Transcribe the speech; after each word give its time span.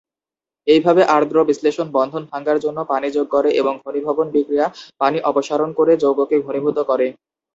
এইভাবে 0.67 1.01
আর্দ্র 1.15 1.37
বিশ্লেষণ, 1.49 1.87
বন্ধন 1.93 2.23
ভাঙার 2.31 2.57
জন্য 2.59 2.79
পানি 2.91 3.07
যোগ 3.11 3.27
করে 3.35 3.49
এবং 3.61 3.73
ঘনীভবন 3.83 4.27
বিক্রিয়া 4.35 4.65
পানি 5.01 5.17
অপসারণ 5.29 5.69
করে 5.79 5.93
যৌগকে 6.03 6.35
ঘনীভূত 6.39 6.77
করে। 6.89 7.07